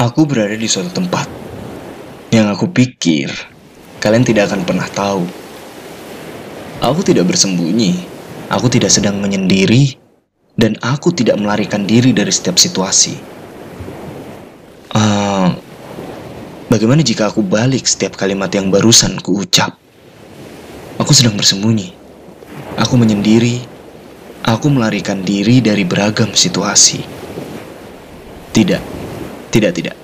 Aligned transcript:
Aku 0.00 0.24
berada 0.24 0.56
di 0.56 0.64
suatu 0.64 0.88
tempat 0.96 1.28
yang 2.32 2.48
aku 2.48 2.72
pikir 2.72 3.28
kalian 4.00 4.24
tidak 4.24 4.48
akan 4.48 4.64
pernah 4.64 4.88
tahu. 4.88 5.28
Aku 6.80 7.04
tidak 7.04 7.28
bersembunyi, 7.28 8.00
aku 8.48 8.72
tidak 8.72 8.88
sedang 8.88 9.20
menyendiri, 9.20 10.00
dan 10.56 10.80
aku 10.80 11.12
tidak 11.12 11.36
melarikan 11.36 11.84
diri 11.84 12.16
dari 12.16 12.32
setiap 12.32 12.56
situasi. 12.56 13.20
Uh, 14.96 15.52
bagaimana 16.72 17.04
jika 17.04 17.28
aku 17.28 17.44
balik 17.44 17.84
setiap 17.84 18.16
kalimat 18.16 18.48
yang 18.56 18.72
barusan 18.72 19.20
ku 19.20 19.44
ucap? 19.44 19.76
Aku 20.96 21.12
sedang 21.12 21.36
bersembunyi, 21.36 21.92
aku 22.80 22.96
menyendiri, 22.96 23.60
aku 24.48 24.72
melarikan 24.72 25.20
diri 25.20 25.60
dari 25.60 25.84
beragam 25.84 26.32
situasi. 26.32 27.04
Tidak, 28.56 28.99
tidak, 29.50 29.72
tidak. 29.74 29.96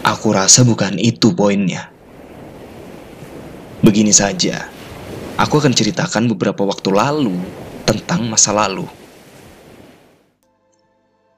Aku 0.00 0.32
rasa 0.32 0.64
bukan 0.64 0.96
itu 0.96 1.36
poinnya. 1.36 1.92
Begini 3.84 4.10
saja, 4.10 4.72
aku 5.36 5.60
akan 5.60 5.76
ceritakan 5.76 6.32
beberapa 6.32 6.64
waktu 6.64 6.88
lalu 6.88 7.36
tentang 7.84 8.24
masa 8.26 8.56
lalu. 8.56 8.88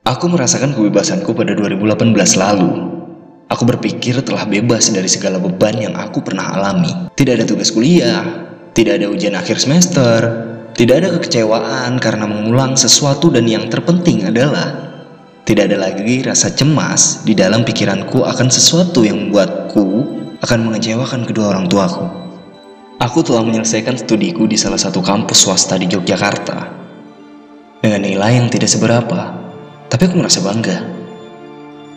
Aku 0.06 0.26
merasakan 0.30 0.74
kebebasanku 0.74 1.34
pada 1.34 1.54
2018 1.58 2.14
lalu. 2.38 2.70
Aku 3.50 3.62
berpikir 3.66 4.22
telah 4.22 4.46
bebas 4.46 4.94
dari 4.94 5.10
segala 5.10 5.42
beban 5.42 5.74
yang 5.74 5.94
aku 5.98 6.22
pernah 6.22 6.54
alami. 6.54 7.10
Tidak 7.18 7.34
ada 7.34 7.46
tugas 7.46 7.74
kuliah, 7.74 8.22
tidak 8.74 9.02
ada 9.02 9.06
ujian 9.10 9.34
akhir 9.34 9.58
semester, 9.58 10.18
tidak 10.78 11.02
ada 11.02 11.08
kekecewaan 11.18 11.98
karena 11.98 12.30
mengulang 12.30 12.78
sesuatu 12.78 13.30
dan 13.30 13.46
yang 13.50 13.66
terpenting 13.66 14.26
adalah 14.30 14.89
tidak 15.50 15.66
ada 15.66 15.82
lagi 15.82 16.22
rasa 16.22 16.54
cemas 16.54 17.26
di 17.26 17.34
dalam 17.34 17.66
pikiranku 17.66 18.22
akan 18.22 18.46
sesuatu 18.46 19.02
yang 19.02 19.18
membuatku 19.18 19.82
akan 20.46 20.70
mengecewakan 20.70 21.26
kedua 21.26 21.50
orang 21.50 21.66
tuaku. 21.66 22.06
Aku 23.02 23.18
telah 23.26 23.42
menyelesaikan 23.42 23.98
studiku 23.98 24.46
di 24.46 24.54
salah 24.54 24.78
satu 24.78 25.02
kampus 25.02 25.42
swasta 25.42 25.74
di 25.74 25.90
Yogyakarta. 25.90 26.70
Dengan 27.82 27.98
nilai 27.98 28.38
yang 28.38 28.46
tidak 28.46 28.70
seberapa, 28.70 29.34
tapi 29.90 30.06
aku 30.06 30.22
merasa 30.22 30.38
bangga. 30.38 30.86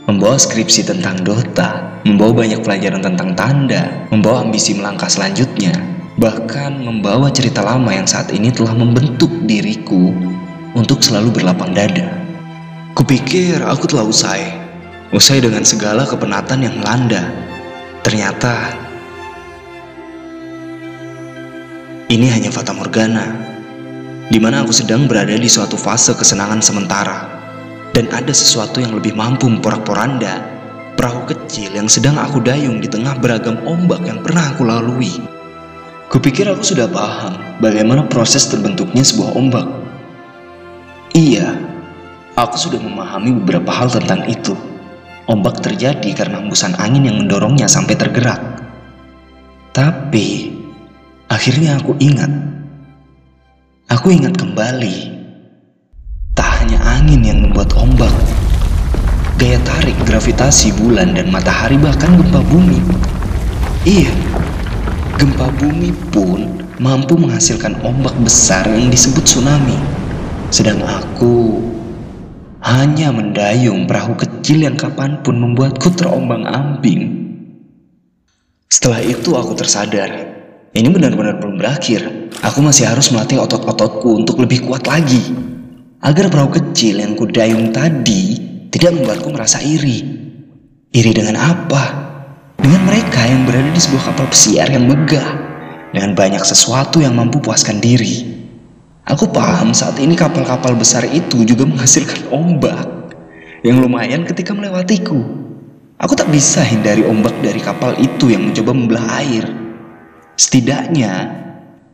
Membawa 0.10 0.34
skripsi 0.34 0.90
tentang 0.90 1.22
Dota, 1.22 2.02
membawa 2.10 2.42
banyak 2.42 2.58
pelajaran 2.66 3.06
tentang 3.06 3.38
tanda, 3.38 4.10
membawa 4.10 4.50
ambisi 4.50 4.74
melangkah 4.74 5.14
selanjutnya, 5.14 5.78
bahkan 6.18 6.82
membawa 6.82 7.30
cerita 7.30 7.62
lama 7.62 7.94
yang 7.94 8.10
saat 8.10 8.34
ini 8.34 8.50
telah 8.50 8.74
membentuk 8.74 9.30
diriku 9.46 10.10
untuk 10.74 11.06
selalu 11.06 11.30
berlapang 11.38 11.70
dada. 11.78 12.23
Kupikir 12.94 13.58
aku 13.66 13.90
telah 13.90 14.06
usai. 14.06 14.54
Usai 15.10 15.42
dengan 15.42 15.66
segala 15.66 16.06
kepenatan 16.06 16.62
yang 16.62 16.78
melanda. 16.78 17.26
Ternyata 18.06 18.70
ini 22.14 22.30
hanya 22.30 22.54
fata 22.54 22.70
morgana, 22.70 23.34
di 24.30 24.38
mana 24.38 24.62
aku 24.62 24.70
sedang 24.70 25.10
berada 25.10 25.34
di 25.34 25.50
suatu 25.50 25.74
fase 25.74 26.14
kesenangan 26.14 26.62
sementara, 26.62 27.26
dan 27.98 28.06
ada 28.14 28.30
sesuatu 28.30 28.78
yang 28.78 28.94
lebih 28.94 29.18
mampu 29.18 29.50
memporak-poranda 29.50 30.46
perahu 30.94 31.26
kecil 31.26 31.74
yang 31.74 31.90
sedang 31.90 32.22
aku 32.22 32.46
dayung 32.46 32.78
di 32.78 32.86
tengah 32.86 33.18
beragam 33.18 33.58
ombak 33.66 34.06
yang 34.06 34.22
pernah 34.22 34.54
aku 34.54 34.70
lalui. 34.70 35.18
Kupikir 36.14 36.46
aku 36.46 36.62
sudah 36.62 36.86
paham 36.86 37.42
bagaimana 37.58 38.06
proses 38.06 38.46
terbentuknya 38.46 39.02
sebuah 39.02 39.34
ombak. 39.34 39.66
Iya, 41.18 41.58
Aku 42.34 42.58
sudah 42.58 42.82
memahami 42.82 43.30
beberapa 43.46 43.70
hal 43.70 43.94
tentang 43.94 44.26
itu. 44.26 44.58
Ombak 45.30 45.62
terjadi 45.62 46.18
karena 46.18 46.42
hembusan 46.42 46.74
angin 46.82 47.06
yang 47.06 47.22
mendorongnya 47.22 47.70
sampai 47.70 47.94
tergerak. 47.94 48.42
Tapi, 49.70 50.50
akhirnya 51.30 51.78
aku 51.78 51.94
ingat. 52.02 52.34
Aku 53.86 54.10
ingat 54.10 54.34
kembali. 54.34 55.14
Tak 56.34 56.66
hanya 56.66 56.82
angin 56.82 57.22
yang 57.22 57.46
membuat 57.46 57.70
ombak, 57.78 58.10
gaya 59.38 59.62
tarik 59.62 59.94
gravitasi 60.02 60.74
bulan 60.82 61.14
dan 61.14 61.30
matahari 61.30 61.78
bahkan 61.78 62.18
gempa 62.18 62.42
bumi. 62.50 62.82
Iya, 63.86 64.10
gempa 65.22 65.54
bumi 65.62 65.94
pun 66.10 66.66
mampu 66.82 67.14
menghasilkan 67.14 67.78
ombak 67.86 68.18
besar 68.26 68.66
yang 68.66 68.90
disebut 68.90 69.22
tsunami. 69.22 69.78
Sedang 70.50 70.82
aku 70.82 71.62
hanya 72.64 73.12
mendayung 73.12 73.84
perahu 73.84 74.16
kecil 74.16 74.64
yang 74.64 74.80
kapan 74.80 75.20
pun 75.20 75.36
membuatku 75.36 75.92
terombang 76.00 76.48
ambing. 76.48 77.12
Setelah 78.72 79.04
itu 79.04 79.36
aku 79.36 79.52
tersadar, 79.52 80.10
ini 80.72 80.88
benar-benar 80.88 81.44
belum 81.44 81.60
berakhir. 81.60 82.32
Aku 82.40 82.64
masih 82.64 82.88
harus 82.88 83.12
melatih 83.12 83.38
otot-ototku 83.44 84.16
untuk 84.16 84.40
lebih 84.40 84.64
kuat 84.64 84.88
lagi. 84.88 85.22
Agar 86.00 86.32
perahu 86.32 86.56
kecil 86.56 87.04
yang 87.04 87.20
kudayung 87.20 87.76
tadi 87.76 88.40
tidak 88.72 88.96
membuatku 88.96 89.30
merasa 89.30 89.60
iri. 89.60 90.02
Iri 90.96 91.12
dengan 91.12 91.38
apa? 91.38 91.84
Dengan 92.58 92.88
mereka 92.88 93.28
yang 93.28 93.44
berada 93.44 93.70
di 93.76 93.82
sebuah 93.84 94.12
kapal 94.12 94.28
pesiar 94.32 94.72
yang 94.72 94.88
megah. 94.88 95.30
Dengan 95.92 96.16
banyak 96.16 96.42
sesuatu 96.42 97.04
yang 97.04 97.14
mampu 97.14 97.44
puaskan 97.44 97.78
diri. 97.84 98.33
Aku 99.04 99.28
paham 99.28 99.76
saat 99.76 100.00
ini 100.00 100.16
kapal-kapal 100.16 100.80
besar 100.80 101.04
itu 101.12 101.44
juga 101.44 101.68
menghasilkan 101.68 102.32
ombak 102.32 102.88
yang 103.68 103.84
lumayan 103.84 104.24
ketika 104.24 104.56
melewatiku. 104.56 105.20
Aku 106.00 106.16
tak 106.16 106.32
bisa 106.32 106.64
hindari 106.64 107.04
ombak 107.04 107.36
dari 107.44 107.60
kapal 107.60 107.96
itu 108.00 108.32
yang 108.32 108.48
mencoba 108.48 108.72
membelah 108.72 109.08
air. 109.24 109.44
Setidaknya, 110.40 111.32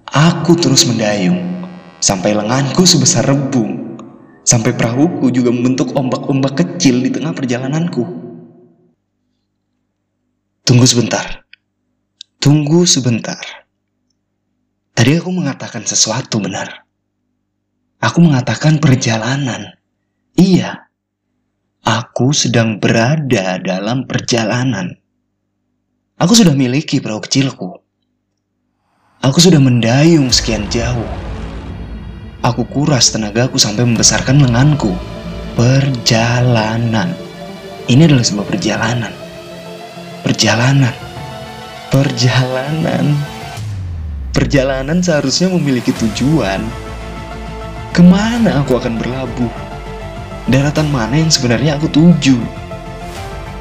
aku 0.06 0.54
terus 0.58 0.86
mendayung 0.86 1.66
sampai 1.98 2.38
lenganku 2.38 2.86
sebesar 2.86 3.26
rebung. 3.26 3.98
Sampai 4.46 4.74
perahuku 4.74 5.30
juga 5.30 5.54
membentuk 5.54 5.94
ombak-ombak 5.94 6.58
kecil 6.58 7.06
di 7.06 7.14
tengah 7.14 7.38
perjalananku. 7.38 8.02
Tunggu 10.66 10.86
sebentar. 10.90 11.46
Tunggu 12.42 12.82
sebentar. 12.90 13.42
Tadi 14.98 15.22
aku 15.22 15.30
mengatakan 15.30 15.86
sesuatu 15.86 16.42
benar. 16.42 16.89
Aku 18.00 18.24
mengatakan 18.24 18.80
perjalanan. 18.80 19.76
Iya, 20.40 20.88
aku 21.84 22.32
sedang 22.32 22.80
berada 22.80 23.60
dalam 23.60 24.08
perjalanan. 24.08 24.96
Aku 26.16 26.32
sudah 26.32 26.56
miliki 26.56 27.04
perahu 27.04 27.20
kecilku. 27.20 27.76
Aku 29.20 29.44
sudah 29.44 29.60
mendayung 29.60 30.32
sekian 30.32 30.64
jauh. 30.72 31.08
Aku 32.40 32.64
kuras 32.72 33.12
tenagaku 33.12 33.60
sampai 33.60 33.84
membesarkan 33.84 34.48
lenganku. 34.48 34.96
Perjalanan. 35.60 37.12
Ini 37.92 38.08
adalah 38.08 38.24
sebuah 38.24 38.48
perjalanan. 38.48 39.12
Perjalanan. 40.24 40.96
Perjalanan. 41.92 43.06
Perjalanan 44.32 45.04
seharusnya 45.04 45.52
memiliki 45.52 45.92
tujuan 45.92 46.64
Ke 48.00 48.08
mana 48.08 48.64
aku 48.64 48.80
akan 48.80 48.96
berlabuh? 48.96 49.52
Daratan 50.48 50.88
mana 50.88 51.20
yang 51.20 51.28
sebenarnya 51.28 51.76
aku 51.76 51.92
tuju? 51.92 52.40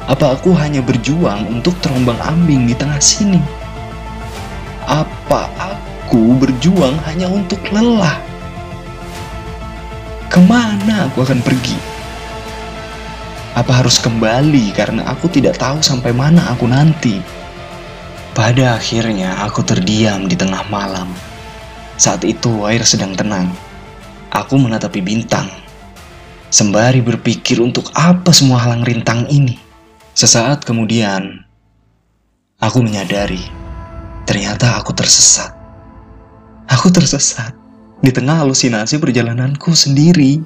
Apa 0.07 0.31
aku 0.39 0.55
hanya 0.55 0.79
berjuang 0.79 1.43
untuk 1.51 1.75
terombang 1.83 2.15
ambing 2.23 2.63
di 2.63 2.71
tengah 2.71 3.03
sini? 3.03 3.43
Apa 4.87 5.51
aku 5.59 6.39
berjuang 6.39 6.95
hanya 7.03 7.27
untuk 7.27 7.59
lelah? 7.67 8.15
Ke 10.31 10.39
mana 10.39 11.11
aku 11.11 11.27
akan 11.27 11.43
pergi? 11.43 11.75
Apa 13.59 13.83
harus 13.83 13.99
kembali 13.99 14.71
karena 14.71 15.03
aku 15.11 15.27
tidak 15.27 15.59
tahu 15.59 15.83
sampai 15.83 16.15
mana 16.15 16.47
aku 16.47 16.63
nanti? 16.63 17.19
Pada 18.31 18.79
akhirnya 18.79 19.35
aku 19.43 19.67
terdiam 19.67 20.31
di 20.31 20.39
tengah 20.39 20.63
malam. 20.71 21.11
Saat 21.99 22.23
itu 22.23 22.63
air 22.63 22.87
sedang 22.87 23.19
tenang 23.19 23.51
Aku 24.29 24.61
menatapi 24.61 25.01
bintang, 25.01 25.49
sembari 26.53 27.01
berpikir 27.01 27.57
untuk 27.57 27.89
apa 27.97 28.29
semua 28.29 28.61
halang 28.61 28.85
rintang 28.85 29.25
ini. 29.25 29.57
Sesaat 30.13 30.61
kemudian, 30.61 31.41
aku 32.61 32.85
menyadari 32.85 33.41
ternyata 34.29 34.77
aku 34.77 34.93
tersesat. 34.93 35.49
Aku 36.69 36.93
tersesat 36.93 37.57
di 38.05 38.13
tengah 38.13 38.45
halusinasi 38.45 39.01
perjalananku 39.01 39.73
sendiri. 39.73 40.37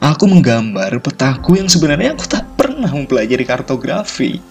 Aku 0.00 0.26
menggambar 0.26 0.98
petaku 0.98 1.60
yang 1.60 1.70
sebenarnya 1.70 2.18
aku 2.18 2.26
tak 2.26 2.48
pernah 2.58 2.90
mempelajari 2.90 3.44
kartografi. 3.46 4.42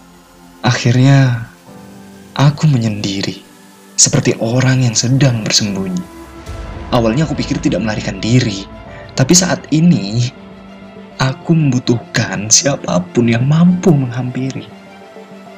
Akhirnya, 0.64 1.50
aku 2.38 2.70
menyendiri 2.70 3.42
seperti 4.00 4.38
orang 4.40 4.88
yang 4.88 4.96
sedang 4.96 5.44
bersembunyi. 5.44 6.19
Awalnya 6.90 7.30
aku 7.30 7.38
pikir 7.38 7.62
tidak 7.62 7.86
melarikan 7.86 8.18
diri, 8.18 8.66
tapi 9.14 9.38
saat 9.38 9.62
ini 9.70 10.34
Aku 11.20 11.52
membutuhkan 11.52 12.48
siapa 12.48 12.96
pun 13.12 13.28
yang 13.28 13.44
mampu 13.44 13.92
menghampiri, 13.92 14.64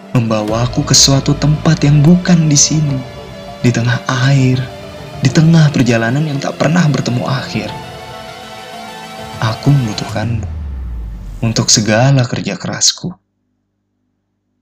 membawaku 0.10 0.81
ke 0.81 0.98
suatu 0.98 1.38
tempat 1.38 1.86
yang 1.86 2.01
bukan 2.01 2.50
di 2.50 2.57
sini, 2.57 2.98
di 3.62 3.69
tengah 3.69 4.01
air, 4.25 4.57
di 5.22 5.30
tengah 5.30 5.69
perjalanan 5.69 6.25
yang 6.25 6.42
tak 6.42 6.57
pernah 6.57 6.81
bertemu 6.89 7.22
akhir. 7.30 7.69
Aku 9.38 9.69
membutuhkanmu 9.69 10.50
untuk 11.45 11.69
segala 11.69 12.25
kerja 12.25 12.57
kerasku. 12.57 13.21